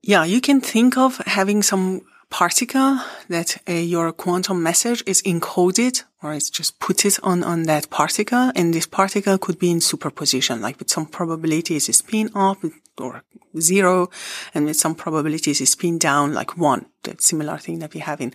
[0.01, 6.03] Yeah, you can think of having some particle that uh, your quantum message is encoded
[6.21, 8.51] or it's just put it on, on that particle.
[8.55, 12.57] And this particle could be in superposition, like with some probabilities is spin up
[12.99, 13.23] or
[13.59, 14.09] zero.
[14.53, 16.85] And with some probabilities is spin down, like one.
[17.17, 18.33] Similar thing that we have in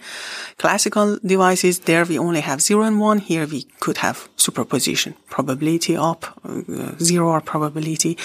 [0.59, 1.81] classical devices.
[1.81, 3.19] There we only have zero and one.
[3.19, 8.19] Here we could have superposition, probability up, uh, zero or probability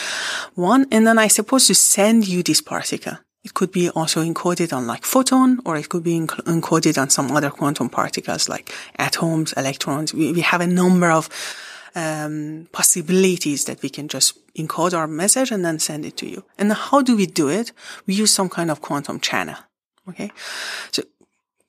[0.55, 0.87] one.
[0.91, 3.17] And then I suppose to send you this particle.
[3.43, 7.09] It could be also encoded on like photon, or it could be enc- encoded on
[7.09, 10.13] some other quantum particles like atoms, electrons.
[10.13, 11.29] We, we have a number of
[11.95, 16.43] um, possibilities that we can just encode our message and then send it to you.
[16.57, 17.71] And how do we do it?
[18.05, 19.55] We use some kind of quantum channel.
[20.07, 20.31] Okay.
[20.91, 21.03] So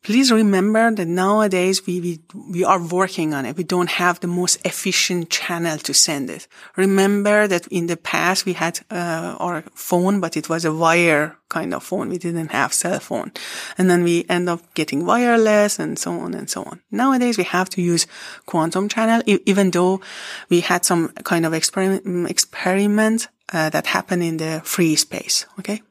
[0.03, 3.57] please remember that nowadays we, we, we are working on it.
[3.57, 6.47] We don't have the most efficient channel to send it.
[6.77, 11.37] Remember that in the past we had, uh, our phone, but it was a wire
[11.49, 12.09] kind of phone.
[12.09, 13.33] We didn't have cell phone.
[13.77, 16.81] And then we end up getting wireless and so on and so on.
[16.91, 18.07] Nowadays we have to use
[18.47, 20.01] quantum channel, e- even though
[20.49, 25.45] we had some kind of experiment, experiment, uh, that happened in the free space.
[25.59, 25.83] Okay.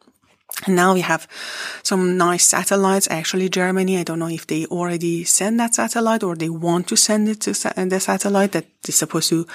[0.65, 1.27] And now we have
[1.83, 3.07] some nice satellites.
[3.09, 6.97] Actually, Germany, I don't know if they already send that satellite or they want to
[6.97, 9.47] send it to the satellite that is supposed to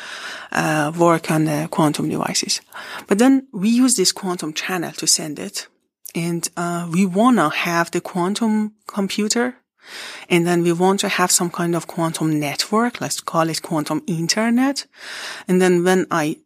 [0.52, 2.62] uh, work on the quantum devices.
[3.06, 5.68] But then we use this quantum channel to send it.
[6.14, 9.56] And uh, we want to have the quantum computer.
[10.30, 13.00] And then we want to have some kind of quantum network.
[13.00, 14.86] Let's call it quantum internet.
[15.46, 16.38] And then when I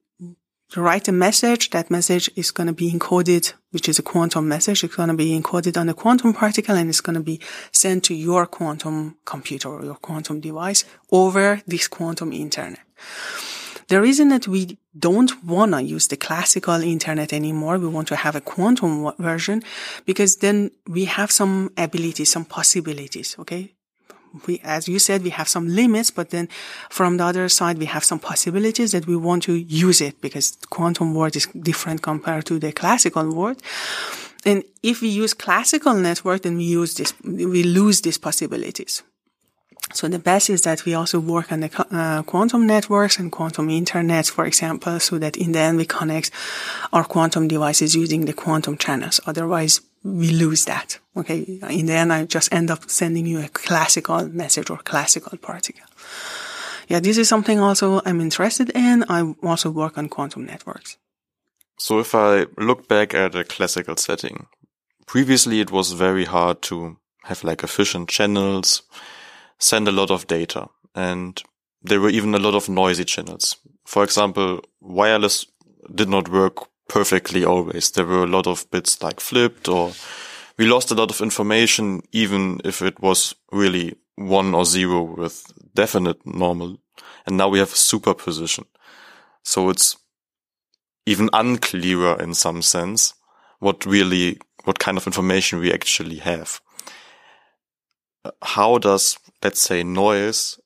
[0.77, 1.71] write a message.
[1.71, 4.85] That message is going to be encoded, which is a quantum message.
[4.85, 7.41] It's going to be encoded on a quantum particle and it's going to be
[7.73, 12.81] sent to your quantum computer or your quantum device over this quantum internet.
[13.89, 18.17] The reason that we don't want to use the classical internet anymore, we want to
[18.17, 19.63] have a quantum version
[20.05, 23.35] because then we have some abilities, some possibilities.
[23.39, 23.73] Okay
[24.47, 26.49] we, as you said, we have some limits, but then
[26.91, 30.57] from the other side, we have some possibilities that we want to use it because
[30.71, 33.63] quantum world is different compared to the classical world.
[34.45, 39.03] And if we use classical network, then we use this, we lose these possibilities.
[39.95, 43.69] So the best is that we also work on the uh, quantum networks and quantum
[43.69, 46.31] internets, for example, so that in the end we connect
[46.93, 49.21] our quantum devices using the quantum channels.
[49.27, 50.99] Otherwise, we lose that.
[51.17, 51.61] Okay.
[51.69, 55.87] In the end, I just end up sending you a classical message or classical particle.
[56.89, 59.05] Yeah, this is something also I'm interested in.
[59.09, 60.97] I also work on quantum networks.
[61.79, 64.47] So if I look back at a classical setting,
[65.07, 68.83] previously it was very hard to have like efficient channels,
[69.59, 71.43] send a lot of data, and
[71.83, 73.57] there were even a lot of noisy channels.
[73.85, 75.47] For example, wireless
[75.95, 77.91] did not work perfectly always.
[77.91, 79.93] There were a lot of bits like flipped or
[80.59, 85.45] we lost a lot of information, even if it was really one or zero with
[85.75, 86.79] definite normal.
[87.27, 88.65] And now we have a superposition.
[89.45, 89.97] So it's
[91.07, 93.15] even unclearer in some sense
[93.61, 96.61] what really, what kind of information we actually have.
[98.43, 100.59] How does, let's say, noise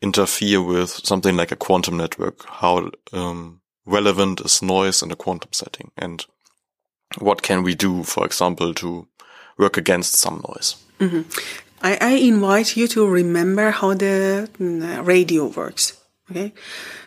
[0.00, 2.46] interfere with something like a quantum network?
[2.46, 5.90] How, um, relevant is noise in a quantum setting?
[5.96, 6.24] And
[7.18, 9.08] what can we do, for example, to
[9.56, 10.76] work against some noise?
[11.00, 11.22] Mm-hmm.
[11.82, 15.98] I, I, invite you to remember how the mm, radio works.
[16.30, 16.52] Okay.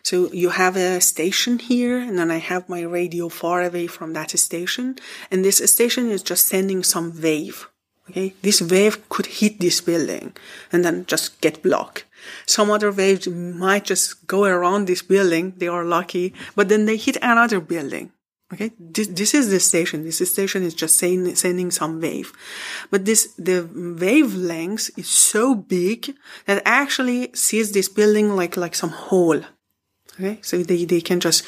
[0.02, 4.13] So you have a station here and then I have my radio far away from
[4.13, 4.96] that station.
[5.30, 7.67] And this station is just sending some wave.
[8.10, 8.34] Okay.
[8.41, 10.34] This wave could hit this building
[10.72, 12.06] and then just get blocked.
[12.46, 15.54] Some other waves might just go around this building.
[15.58, 18.12] They are lucky, but then they hit another building.
[18.54, 18.72] Okay.
[18.78, 20.04] This, this is the station.
[20.04, 22.34] This station is just saying, sending some wave,
[22.90, 26.14] but this, the wavelength is so big
[26.48, 29.42] that actually sees this building like, like some hole.
[30.16, 30.40] Okay.
[30.42, 31.46] So they, they can just,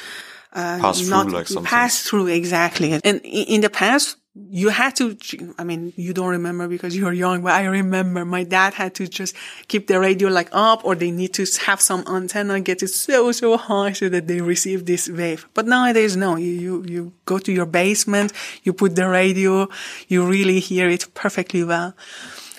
[0.54, 1.64] uh, pass not through like something.
[1.64, 2.92] pass through exactly.
[2.92, 5.16] And in the past, you had to,
[5.58, 9.06] I mean, you don't remember because you're young, but I remember my dad had to
[9.06, 9.36] just
[9.68, 13.30] keep the radio like up or they need to have some antenna, get it so,
[13.30, 15.46] so high so that they receive this wave.
[15.54, 18.32] But nowadays, no, you, you, you go to your basement,
[18.64, 19.68] you put the radio,
[20.08, 21.94] you really hear it perfectly well.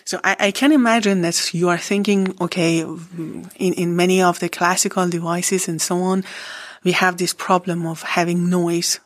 [0.05, 4.47] So I, I can imagine that you are thinking, okay, in, in many of the
[4.47, 6.23] classical devices and so on,
[6.85, 9.01] we have this problem of having noise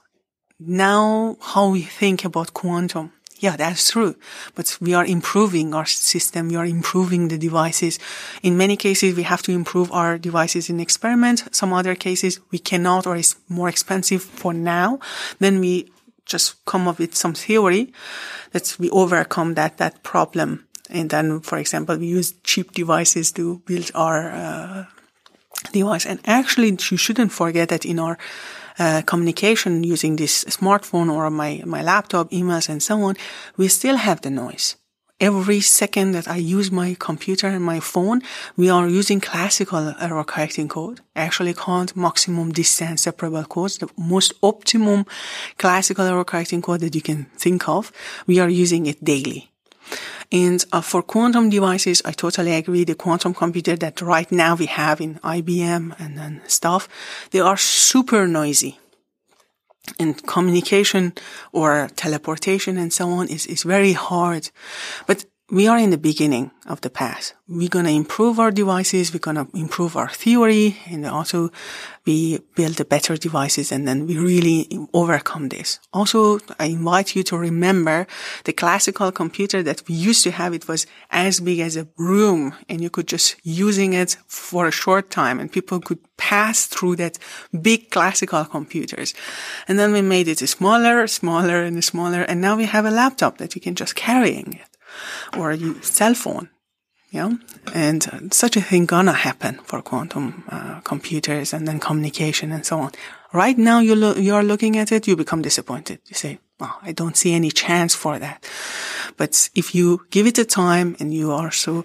[0.59, 3.11] now how we think about quantum.
[3.39, 4.15] Yeah, that's true.
[4.53, 6.49] But we are improving our system.
[6.49, 7.97] We are improving the devices.
[8.43, 11.43] In many cases, we have to improve our devices in experiment.
[11.55, 14.99] Some other cases, we cannot or it's more expensive for now.
[15.39, 15.89] Then we
[16.25, 17.93] just come up with some theory
[18.51, 20.67] that we overcome that, that problem.
[20.89, 24.85] And then, for example, we use cheap devices to build our uh,
[25.71, 26.05] device.
[26.05, 28.17] And actually, you shouldn't forget that in our
[28.79, 33.15] uh, communication using this smartphone or my, my laptop, emails and so on,
[33.57, 34.75] we still have the noise.
[35.19, 38.21] Every second that I use my computer and my phone,
[38.55, 44.31] we are using classical error correcting code, actually called maximum distance separable codes, the most
[44.41, 45.05] optimum
[45.57, 47.91] classical error correcting code that you can think of.
[48.27, 49.48] We are using it daily.
[50.31, 52.83] And uh, for quantum devices, I totally agree.
[52.83, 56.87] The quantum computer that right now we have in IBM and then stuff,
[57.31, 58.79] they are super noisy.
[59.99, 61.13] And communication
[61.51, 64.51] or teleportation and so on is, is very hard.
[65.07, 67.33] But we are in the beginning of the path.
[67.47, 69.11] We're going to improve our devices.
[69.11, 71.49] We're going to improve our theory and also
[72.05, 75.79] we build the better devices and then we really overcome this.
[75.91, 78.05] Also, I invite you to remember
[78.43, 80.53] the classical computer that we used to have.
[80.53, 84.71] It was as big as a room and you could just using it for a
[84.71, 87.17] short time and people could pass through that
[87.59, 89.15] big classical computers.
[89.67, 92.21] And then we made it smaller, smaller and smaller.
[92.21, 94.68] And now we have a laptop that you can just carrying it
[95.37, 96.49] or a cell phone.
[97.11, 97.31] Yeah.
[97.73, 102.79] And such a thing gonna happen for quantum uh, computers and then communication and so
[102.79, 102.91] on.
[103.33, 105.99] Right now you lo- you're looking at it, you become disappointed.
[106.05, 108.47] You say, oh, I don't see any chance for that.
[109.17, 111.83] But if you give it a time and you also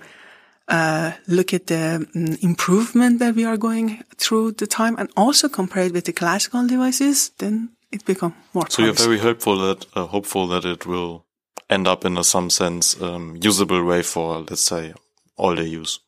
[0.68, 5.48] uh, look at the um, improvement that we are going through the time and also
[5.48, 8.66] compare it with the classical devices, then it becomes more.
[8.68, 8.84] So promising.
[8.84, 11.23] you're very hopeful that uh, hopeful that it will
[11.70, 14.94] end up in a some sense um, usable way for let's say
[15.36, 16.00] all the use.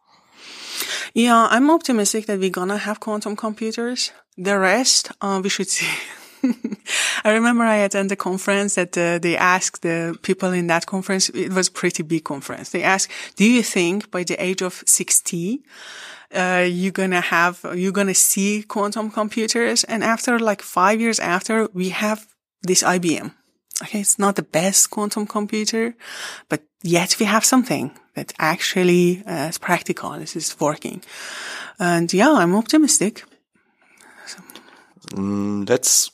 [1.15, 4.13] Yeah, I'm optimistic that we're gonna have quantum computers.
[4.37, 5.89] The rest, uh, we should see.
[7.25, 11.29] I remember I attended a conference that uh, they asked the people in that conference,
[11.31, 12.71] it was a pretty big conference.
[12.71, 15.63] They asked, do you think by the age of 60,
[16.35, 19.85] uh, you're gonna have, you're gonna see quantum computers?
[19.85, 22.27] And after like five years after, we have
[22.63, 23.33] this IBM.
[23.83, 24.01] Okay.
[24.01, 25.95] It's not the best quantum computer,
[26.49, 30.19] but yet we have something that actually uh, is practical.
[30.19, 31.03] This is working.
[31.79, 33.25] And yeah, I'm optimistic.
[35.13, 36.11] Mm, let's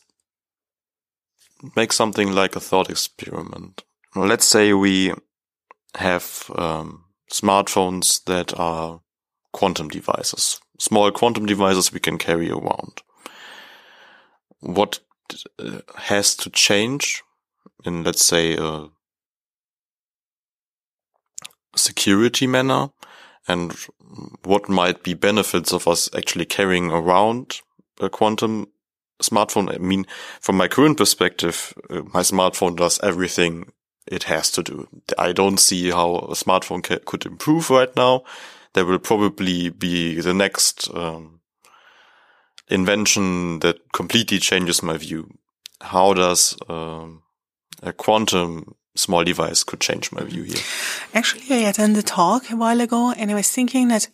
[1.76, 3.84] make something like a thought experiment.
[4.14, 5.12] Let's say we
[5.94, 9.00] have um, smartphones that are
[9.52, 13.02] quantum devices, small quantum devices we can carry around.
[14.60, 15.00] What
[15.58, 17.22] uh, has to change
[17.84, 18.88] in, let's say, a
[21.76, 22.90] security manner
[23.48, 23.72] and
[24.44, 27.60] what might be benefits of us actually carrying around
[28.00, 28.68] a quantum
[29.22, 29.72] smartphone.
[29.72, 30.06] I mean,
[30.40, 33.72] from my current perspective, uh, my smartphone does everything
[34.06, 34.88] it has to do.
[35.18, 38.24] I don't see how a smartphone ca- could improve right now.
[38.74, 41.40] There will probably be the next um,
[42.68, 45.30] invention that completely changes my view.
[45.80, 47.21] How does um,
[47.82, 50.62] a quantum small device could change my view here?
[51.14, 54.08] Actually, I attended a talk a while ago and I was thinking that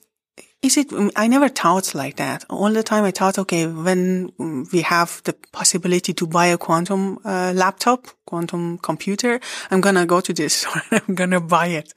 [0.61, 2.45] is it, I never thought like that.
[2.51, 4.33] All the time I thought, okay, when
[4.73, 9.39] we have the possibility to buy a quantum uh, laptop, quantum computer,
[9.71, 11.95] I'm gonna go to this store I'm gonna buy it.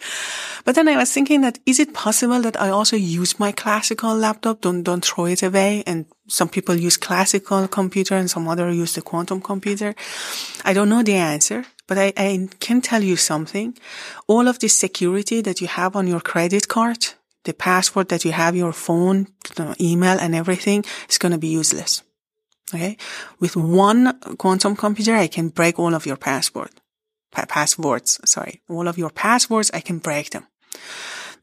[0.64, 4.16] But then I was thinking that is it possible that I also use my classical
[4.16, 4.62] laptop?
[4.62, 5.84] Don't, don't throw it away.
[5.88, 9.94] And some people use classical computer and some other use the quantum computer.
[10.64, 13.78] I don't know the answer, but I, I can tell you something.
[14.28, 17.06] All of this security that you have on your credit card,
[17.44, 19.28] the password that you have your phone,
[19.80, 22.02] email and everything is going to be useless.
[22.74, 22.96] Okay.
[23.42, 26.72] With one quantum computer, I can break all of your password,
[27.32, 28.22] pa- passwords.
[28.24, 28.62] Sorry.
[28.70, 30.48] All of your passwords, I can break them.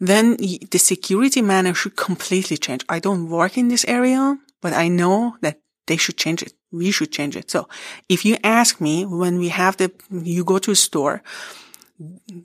[0.01, 2.85] Then the security manner should completely change.
[2.89, 6.53] I don't work in this area, but I know that they should change it.
[6.71, 7.51] We should change it.
[7.51, 7.69] So
[8.09, 11.23] if you ask me when we have the, you go to a store,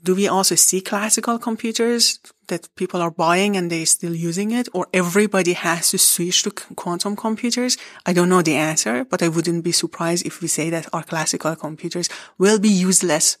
[0.02, 4.68] do we also see classical computers that people are buying and they're still using it
[4.72, 7.76] or everybody has to switch to quantum computers?
[8.04, 11.04] I don't know the answer, but I wouldn't be surprised if we say that our
[11.04, 13.38] classical computers will be useless.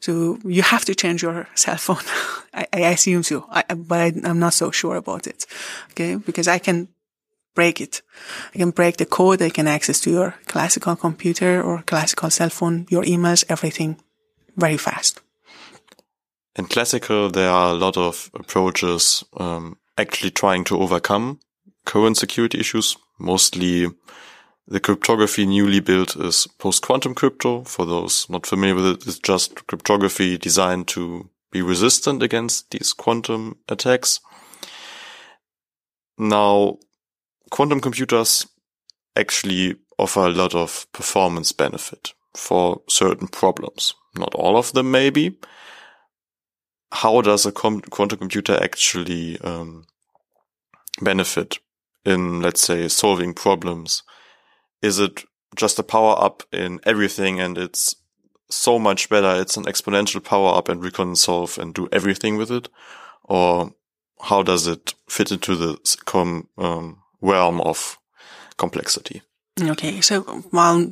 [0.00, 2.02] So you have to change your cell phone.
[2.54, 5.46] I, I, assume so, I, but I, I'm not so sure about it.
[5.90, 6.16] Okay.
[6.16, 6.88] Because I can
[7.54, 8.02] break it.
[8.54, 9.42] I can break the code.
[9.42, 14.00] I can access to your classical computer or classical cell phone, your emails, everything
[14.56, 15.20] very fast.
[16.56, 21.40] In classical, there are a lot of approaches um, actually trying to overcome
[21.84, 22.96] current security issues.
[23.18, 23.88] Mostly
[24.68, 27.64] the cryptography newly built is post-quantum crypto.
[27.64, 32.92] For those not familiar with it, it's just cryptography designed to be resistant against these
[32.92, 34.20] quantum attacks.
[36.18, 36.78] Now,
[37.52, 38.46] quantum computers
[39.14, 43.94] actually offer a lot of performance benefit for certain problems.
[44.16, 45.38] Not all of them, maybe,
[46.90, 49.84] how does a quantum computer actually um,
[51.02, 51.58] benefit
[52.06, 54.02] in, let's say, solving problems?
[54.80, 55.22] Is it
[55.54, 57.94] just a power up in everything and it's
[58.48, 59.38] so much better?
[59.38, 62.70] It's an exponential power up and we can solve and do everything with it?
[63.24, 63.74] Or
[64.22, 67.98] how does it fit into the com, um, realm of
[68.56, 69.22] complexity?
[69.60, 70.00] Okay.
[70.00, 70.90] So, well,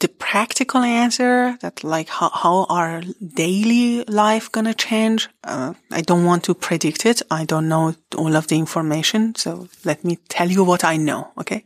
[0.00, 3.02] the practical answer that like how, how our
[3.34, 7.22] daily life gonna change, uh, I don't want to predict it.
[7.30, 9.34] I don't know all of the information.
[9.34, 11.32] So let me tell you what I know.
[11.38, 11.64] Okay.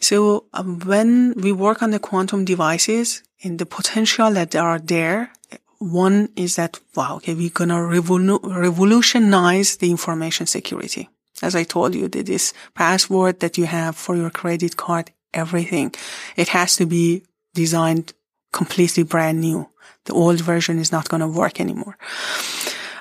[0.00, 5.30] So um, when we work on the quantum devices and the potential that are there,
[5.78, 11.08] one is that, wow, okay, we're to revolu- revolutionize the information security.
[11.42, 15.94] As I told you, this password that you have for your credit card, everything,
[16.36, 17.22] it has to be
[17.54, 18.12] designed
[18.52, 19.68] completely brand new.
[20.04, 21.98] The old version is not going to work anymore.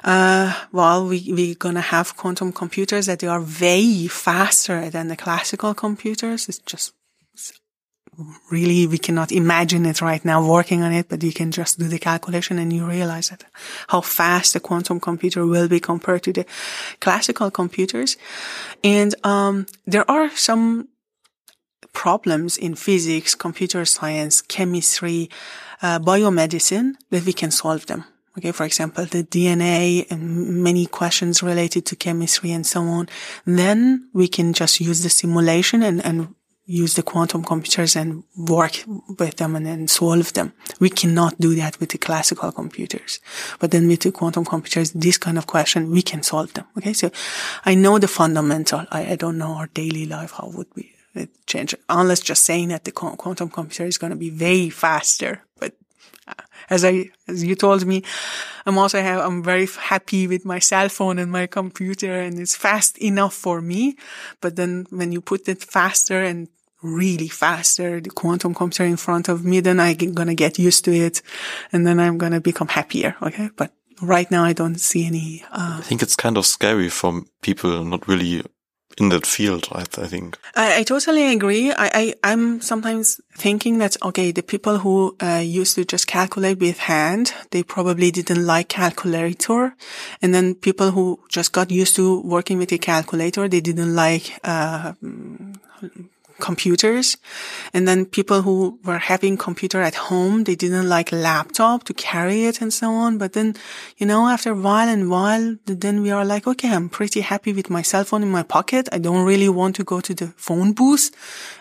[0.03, 5.07] Uh, well, we, we're going to have quantum computers that they are way faster than
[5.07, 6.47] the classical computers.
[6.47, 6.93] It's just
[8.51, 11.87] really, we cannot imagine it right now working on it, but you can just do
[11.87, 13.43] the calculation and you realize that
[13.87, 16.45] how fast the quantum computer will be compared to the
[16.99, 18.17] classical computers.
[18.83, 20.89] And, um, there are some
[21.93, 25.29] problems in physics, computer science, chemistry,
[25.81, 28.03] uh, biomedicine that we can solve them.
[28.37, 33.07] Okay, for example, the DNA and many questions related to chemistry and so on.
[33.45, 36.35] Then we can just use the simulation and, and
[36.65, 38.83] use the quantum computers and work
[39.19, 40.53] with them and solve them.
[40.79, 43.19] We cannot do that with the classical computers.
[43.59, 46.65] But then with the quantum computers, this kind of question, we can solve them.
[46.77, 46.93] Okay.
[46.93, 47.11] So
[47.65, 48.85] I know the fundamental.
[48.91, 50.31] I, I don't know our daily life.
[50.31, 50.95] How would we
[51.45, 55.41] change unless just saying that the quantum computer is going to be way faster.
[55.59, 55.73] But
[56.27, 56.33] uh,
[56.69, 58.03] as I, as you told me,
[58.65, 62.55] I'm also have, I'm very happy with my cell phone and my computer and it's
[62.55, 63.97] fast enough for me.
[64.41, 66.47] But then when you put it faster and
[66.85, 70.85] really faster, the quantum computer in front of me, then I'm going to get used
[70.85, 71.21] to it
[71.71, 73.15] and then I'm going to become happier.
[73.21, 73.49] Okay.
[73.55, 77.23] But right now I don't see any, uh, I think it's kind of scary for
[77.41, 78.43] people not really
[78.97, 80.37] in that field, I, I think.
[80.55, 81.71] I, I, totally agree.
[81.71, 86.59] I, I, am sometimes thinking that, okay, the people who uh, used to just calculate
[86.59, 89.75] with hand, they probably didn't like calculator.
[90.21, 94.39] And then people who just got used to working with a calculator, they didn't like,
[94.43, 94.93] uh,
[96.39, 97.17] computers.
[97.73, 102.45] And then people who were having computer at home, they didn't like laptop to carry
[102.45, 103.17] it and so on.
[103.17, 103.55] But then,
[103.97, 107.53] you know, after a while and while, then we are like, okay, I'm pretty happy
[107.53, 108.89] with my cell phone in my pocket.
[108.91, 111.11] I don't really want to go to the phone booth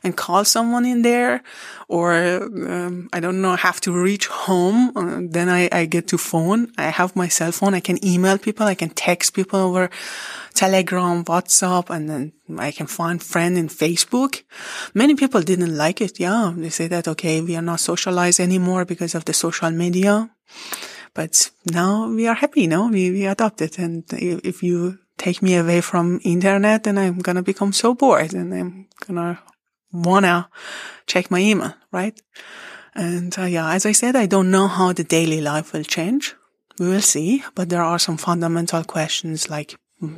[0.03, 1.43] and call someone in there
[1.89, 4.97] or, um, I don't know, have to reach home.
[4.97, 6.73] Uh, then I, I get to phone.
[6.79, 7.75] I have my cell phone.
[7.75, 8.67] I can email people.
[8.67, 9.91] I can text people over
[10.55, 14.43] Telegram, WhatsApp, and then I can find friend in Facebook.
[14.95, 16.21] Many people didn't like it.
[16.21, 16.53] Yeah.
[16.57, 20.31] They say that, okay, we are not socialized anymore because of the social media.
[21.13, 22.67] But now we are happy.
[22.67, 23.79] No, we, we adopt it.
[23.79, 28.35] And if you take me away from internet, then I'm going to become so bored
[28.35, 29.39] and I'm going to
[29.93, 30.49] wanna
[31.07, 32.21] check my email, right?
[32.95, 36.35] And uh, yeah, as I said, I don't know how the daily life will change.
[36.79, 39.77] We will see, but there are some fundamental questions like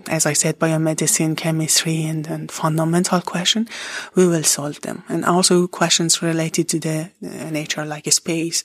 [0.09, 3.69] as I said, biomedicine, chemistry, and, and fundamental question,
[4.15, 5.03] we will solve them.
[5.09, 8.65] And also questions related to the uh, nature, like space.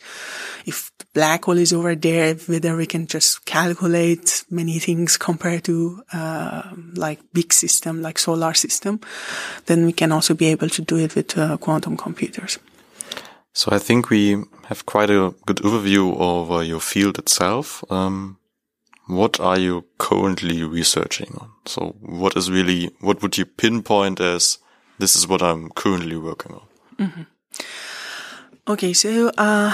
[0.65, 6.03] If black hole is over there, whether we can just calculate many things compared to,
[6.13, 6.63] uh,
[6.95, 8.99] like big system, like solar system,
[9.65, 12.59] then we can also be able to do it with uh, quantum computers.
[13.53, 17.83] So I think we have quite a good overview over your field itself.
[17.89, 18.37] Um,
[19.11, 21.51] what are you currently researching on?
[21.65, 24.57] So what is really, what would you pinpoint as
[24.99, 26.61] this is what I'm currently working on?
[26.97, 27.21] Mm-hmm.
[28.67, 29.73] Okay, so uh,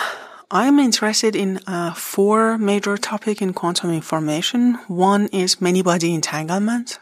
[0.50, 4.76] I'm interested in uh, four major topics in quantum information.
[4.88, 7.00] One is many body entanglement.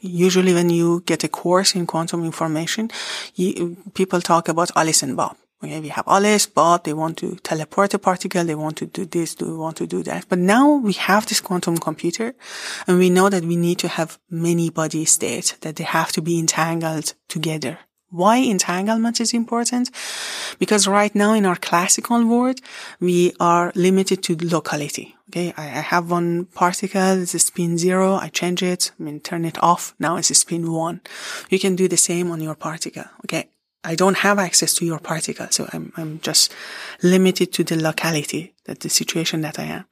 [0.00, 2.90] Usually, when you get a course in quantum information,
[3.34, 5.36] you, people talk about Alice and Bob.
[5.64, 9.06] Okay, we have Alice, Bob, they want to teleport a particle, they want to do
[9.06, 10.26] this, they want to do that.
[10.28, 12.34] But now we have this quantum computer
[12.86, 16.20] and we know that we need to have many body states, that they have to
[16.20, 17.78] be entangled together.
[18.10, 19.90] Why entanglement is important?
[20.58, 22.60] Because right now in our classical world,
[23.00, 25.16] we are limited to locality.
[25.30, 25.52] Okay.
[25.56, 28.14] I, I have one particle, it's a spin zero.
[28.14, 28.92] I change it.
[28.98, 29.94] I mean, turn it off.
[29.98, 31.00] Now it's a spin one.
[31.50, 33.04] You can do the same on your particle.
[33.24, 33.48] Okay.
[33.86, 35.46] I don't have access to your particle.
[35.50, 36.52] So I'm, I'm just
[37.02, 39.84] limited to the locality, that the situation that I am.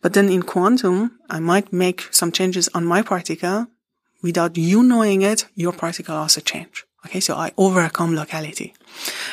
[0.00, 3.66] But then in quantum, I might make some changes on my particle
[4.22, 5.46] without you knowing it.
[5.54, 6.84] Your particle also change.
[7.06, 7.20] Okay.
[7.20, 8.74] So I overcome locality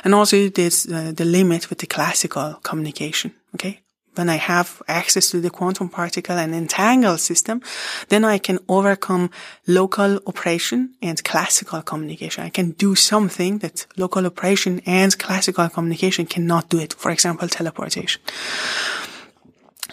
[0.04, 3.34] and also there's uh, the limit with the classical communication.
[3.56, 3.82] Okay.
[4.18, 7.62] When I have access to the quantum particle and entangled system,
[8.10, 9.30] then I can overcome
[9.68, 12.44] local operation and classical communication.
[12.44, 16.94] I can do something that local operation and classical communication cannot do it.
[16.94, 18.22] For example, teleportation.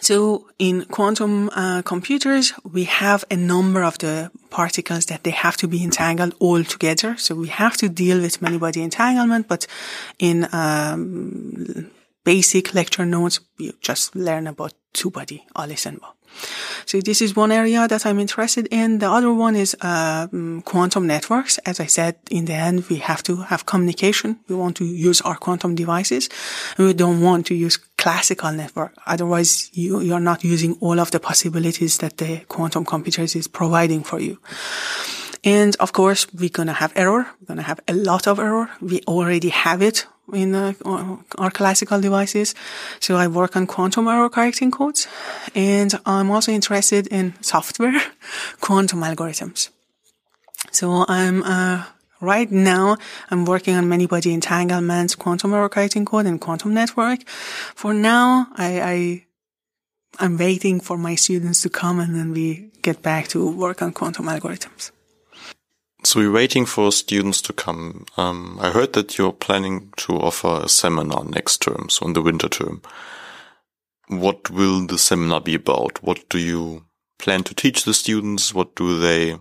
[0.01, 5.57] So in quantum uh, computers, we have a number of the particles that they have
[5.59, 7.16] to be entangled all together.
[7.18, 9.68] So we have to deal with many-body entanglement, but
[10.18, 11.89] in um,
[12.25, 16.14] basic lecture notes, you just learn about two-body Alice and Bob.
[16.87, 18.99] So this is one area that I'm interested in.
[18.99, 21.59] The other one is uh, mm, quantum networks.
[21.59, 24.41] As I said, in the end, we have to have communication.
[24.49, 26.29] We want to use our quantum devices,
[26.77, 28.95] and we don't want to use classical network.
[29.07, 34.03] Otherwise, you, you're not using all of the possibilities that the quantum computers is providing
[34.03, 34.39] for you.
[35.45, 37.27] And of course, we're going to have error.
[37.41, 38.70] We're going to have a lot of error.
[38.81, 40.72] We already have it in uh,
[41.39, 42.55] our classical devices.
[43.01, 45.09] So I work on quantum error correcting codes
[45.55, 48.01] and I'm also interested in software
[48.61, 49.70] quantum algorithms.
[50.70, 51.85] So I'm, uh,
[52.20, 52.97] right now
[53.30, 57.26] I'm working on many body entanglements, quantum error correcting code and quantum network.
[57.74, 59.26] For now, I, I
[60.18, 63.93] I'm waiting for my students to come and then we get back to work on
[63.93, 64.91] quantum algorithms.
[66.05, 68.07] So we're waiting for students to come.
[68.16, 72.22] Um, I heard that you're planning to offer a seminar next term, so in the
[72.22, 72.82] winter term.
[74.09, 76.03] What will the seminar be about?
[76.03, 76.86] What do you
[77.20, 78.53] plan to teach the students?
[78.53, 79.38] What do they,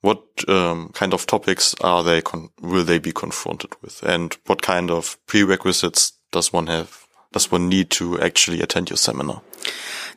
[0.00, 2.22] what um, kind of topics are they,
[2.62, 4.02] will they be confronted with?
[4.02, 8.96] And what kind of prerequisites does one have, does one need to actually attend your
[8.96, 9.42] seminar?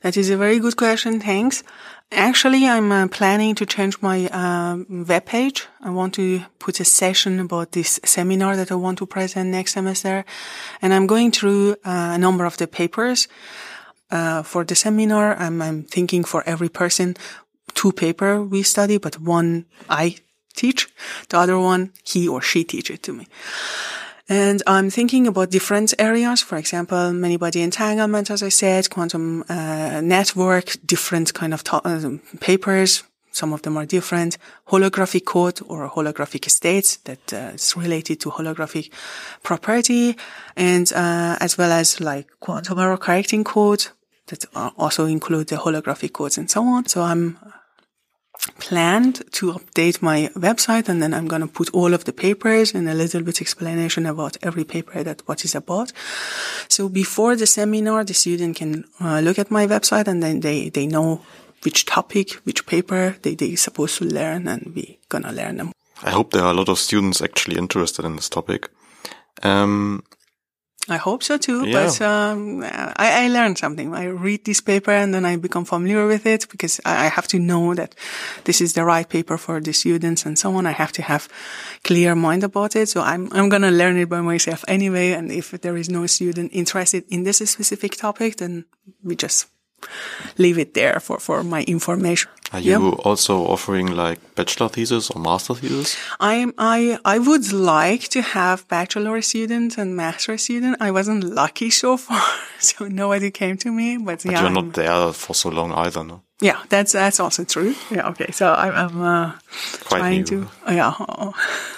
[0.03, 1.21] That is a very good question.
[1.21, 1.63] Thanks.
[2.11, 5.65] Actually, I'm uh, planning to change my uh, web page.
[5.81, 9.73] I want to put a session about this seminar that I want to present next
[9.73, 10.25] semester.
[10.81, 13.29] And I'm going through uh, a number of the papers.
[14.11, 17.15] Uh, for the seminar, I'm, I'm thinking for every person,
[17.73, 20.17] two paper we study, but one I
[20.53, 20.89] teach,
[21.29, 23.27] the other one he or she teach it to me.
[24.33, 26.41] And I'm thinking about different areas.
[26.41, 32.17] For example, many body entanglement, as I said, quantum uh, network, different kind of uh,
[32.39, 33.03] papers.
[33.31, 34.39] Some of them are different.
[34.69, 38.91] Holographic code or holographic states that uh, is related to holographic
[39.43, 40.17] property,
[40.55, 43.85] and uh, as well as like quantum error correcting code
[44.27, 44.45] that
[44.77, 46.87] also include the holographic codes and so on.
[46.87, 47.37] So I'm
[48.59, 52.73] planned to update my website and then I'm going to put all of the papers
[52.73, 55.91] and a little bit explanation about every paper that what is about.
[56.67, 60.69] So before the seminar, the student can uh, look at my website and then they,
[60.69, 61.21] they know
[61.63, 65.71] which topic, which paper they, they supposed to learn and we gonna learn them.
[66.01, 68.69] I hope there are a lot of students actually interested in this topic.
[69.41, 70.03] Um,
[70.89, 71.85] I hope so too, yeah.
[71.85, 73.95] but um, I, I, learned something.
[73.95, 77.25] I read this paper and then I become familiar with it because I, I have
[77.29, 77.95] to know that
[78.43, 80.65] this is the right paper for the students and so on.
[80.65, 81.29] I have to have
[81.85, 82.89] clear mind about it.
[82.89, 85.13] So I'm I'm gonna learn it by myself anyway.
[85.13, 88.65] And if there is no student interested in this specific topic, then
[89.03, 89.47] we just
[90.37, 92.29] leave it there for, for my information.
[92.53, 92.99] Are you yep.
[93.03, 95.97] also offering like bachelor thesis or master thesis?
[96.19, 100.77] I'm, I, I would like to have bachelor student and master student.
[100.79, 102.21] I wasn't lucky so far,
[102.59, 104.41] so nobody came to me, but, but yeah.
[104.41, 106.21] you're not there for so long either, no?
[106.41, 107.73] Yeah, that's, that's also true.
[107.89, 108.09] Yeah.
[108.09, 108.31] Okay.
[108.31, 109.31] So I'm, I'm, uh,
[109.89, 110.25] trying new.
[110.25, 111.31] to, yeah.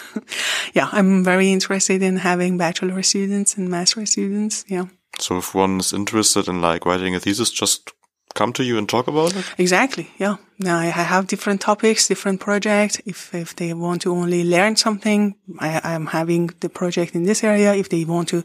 [0.73, 0.89] yeah.
[0.91, 4.65] I'm very interested in having bachelor students and master students.
[4.67, 4.85] Yeah.
[5.19, 7.91] So if one is interested in like writing a thesis, just
[8.35, 9.45] come to you and talk about it?
[9.57, 10.11] Exactly.
[10.17, 10.35] Yeah.
[10.59, 13.01] Now I have different topics, different projects.
[13.05, 17.43] If, if they want to only learn something, I, am having the project in this
[17.43, 17.73] area.
[17.73, 18.43] If they want to,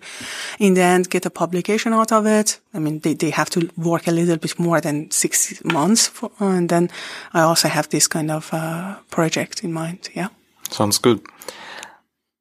[0.58, 3.68] in the end, get a publication out of it, I mean, they, they have to
[3.76, 6.08] work a little bit more than six months.
[6.08, 6.90] For, and then
[7.32, 10.08] I also have this kind of, uh, project in mind.
[10.14, 10.28] Yeah.
[10.70, 11.20] Sounds good.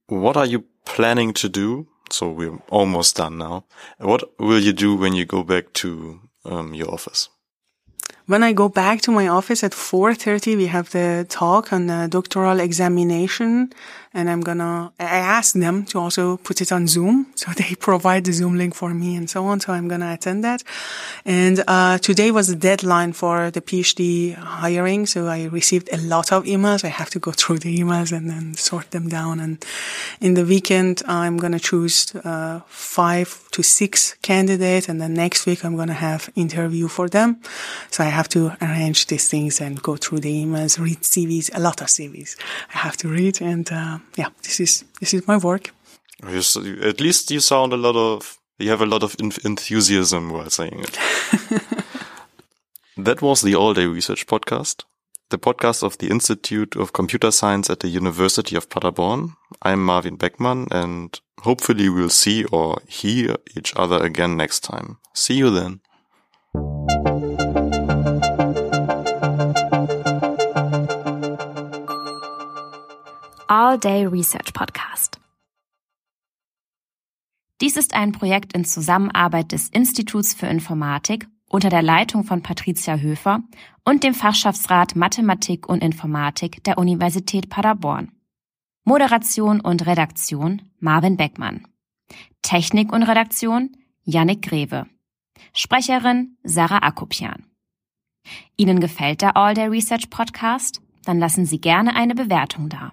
[0.08, 3.66] What are you planning to do so we're almost done now.
[3.98, 7.30] What will you do when you go back to um, your office?
[8.30, 12.08] When I go back to my office at 4.30, we have the talk on the
[12.08, 13.74] doctoral examination
[14.14, 17.28] and I'm gonna, I asked them to also put it on Zoom.
[17.40, 19.62] So they provide the Zoom link for me and so on.
[19.62, 20.62] So I'm gonna attend that.
[21.24, 25.06] And, uh, today was the deadline for the PhD hiring.
[25.06, 26.84] So I received a lot of emails.
[26.84, 29.40] I have to go through the emails and then sort them down.
[29.40, 29.64] And
[30.20, 34.90] in the weekend, I'm gonna choose, uh, five to six candidates.
[34.90, 37.38] And then next week, I'm gonna have interview for them.
[37.90, 41.60] So I have to arrange these things and go through the emails, read CVs, a
[41.60, 42.36] lot of CVs
[42.74, 45.74] I have to read and, uh, yeah, this is this is my work.
[46.24, 50.82] at least you sound a lot of You have a lot of enthusiasm while saying
[50.82, 51.00] it.
[52.98, 54.84] that was the All Day Research Podcast,
[55.30, 59.38] the podcast of the Institute of Computer Science at the University of Paderborn.
[59.62, 64.98] I'm Marvin Beckmann and hopefully we'll see or hear each other again next time.
[65.14, 65.80] See you then.
[73.52, 75.20] All Day Research Podcast.
[77.62, 82.98] Dies ist ein Projekt in Zusammenarbeit des Instituts für Informatik unter der Leitung von Patricia
[82.98, 83.42] Höfer
[83.84, 88.12] und dem Fachschaftsrat Mathematik und Informatik der Universität Paderborn.
[88.84, 91.66] Moderation und Redaktion Marvin Beckmann.
[92.44, 94.86] Technik und Redaktion Yannick Greve.
[95.54, 97.48] Sprecherin Sarah Akopian.
[98.58, 100.84] Ihnen gefällt der All Day Research Podcast?
[101.04, 102.92] Dann lassen Sie gerne eine Bewertung da.